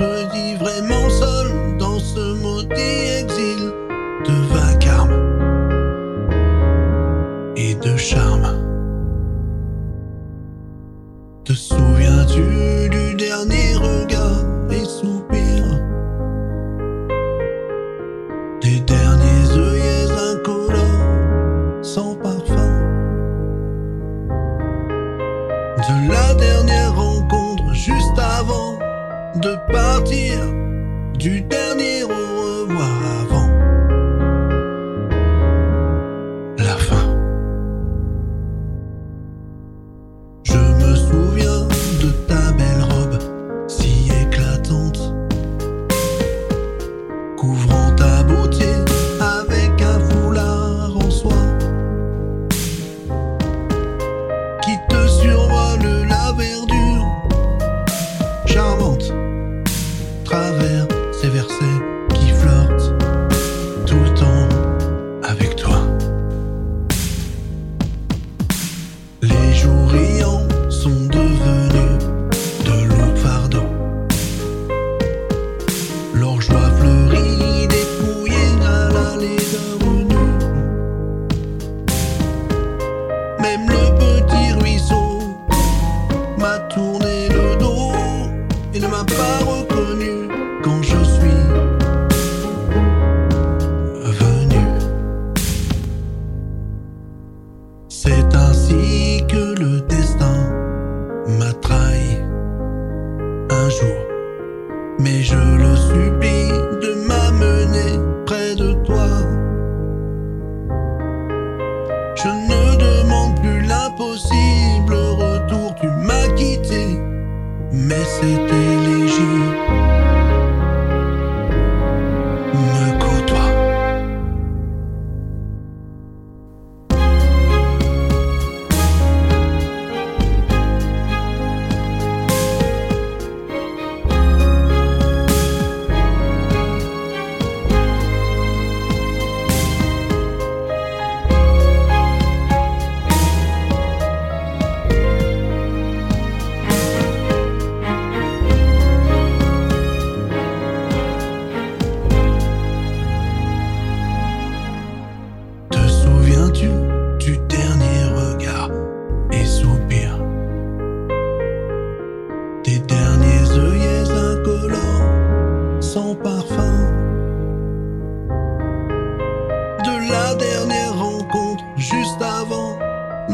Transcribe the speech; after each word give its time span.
me 0.00 0.30
dis 0.32 0.54
vraiment 0.56 1.08
seul 1.08 1.76
dans 1.78 1.98
ce 1.98 2.34
maudit 2.42 3.20
exil 3.20 3.72
de 4.26 4.54
vacarme 4.54 5.16
et 7.56 7.74
de 7.74 7.96
charme. 7.96 8.46
Te 11.44 11.52
souviens-tu 11.52 12.88
du 12.90 13.14
dernier 13.14 13.74
regard 13.76 14.44
et 14.70 14.84
soupir? 14.84 15.64
Des 18.60 18.80
derniers 18.80 19.50
œillets 19.56 20.10
incolores 20.32 21.82
sans 21.82 22.14
parfum 22.16 22.72
de 25.88 26.10
la 26.10 26.34
dernière 26.34 26.94
rencontre 26.94 27.72
juste 27.74 28.18
avant 28.18 28.85
de 29.40 29.56
partir 29.70 30.38
du 31.18 31.40
dernier 31.42 32.02
rond. 32.04 32.35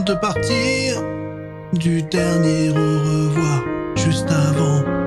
de 0.04 0.14
partir. 0.14 1.02
Du 1.72 2.02
dernier 2.02 2.70
au 2.70 2.74
revoir, 2.74 3.64
juste 3.96 4.28
avant 4.30 5.01